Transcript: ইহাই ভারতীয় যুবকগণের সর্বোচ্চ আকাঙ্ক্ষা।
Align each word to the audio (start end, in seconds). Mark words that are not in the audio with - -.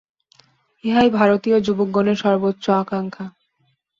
ইহাই 0.83 1.09
ভারতীয় 1.11 1.57
যুবকগণের 1.59 2.17
সর্বোচ্চ 2.17 2.65
আকাঙ্ক্ষা। 2.81 3.25